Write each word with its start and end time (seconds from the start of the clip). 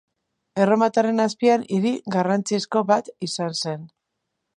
Erromatarren 0.63 1.21
azpian 1.25 1.65
hiri 1.77 1.91
garrantzizko 2.15 2.83
bat 2.93 3.13
izan 3.29 3.55
zen. 3.61 3.85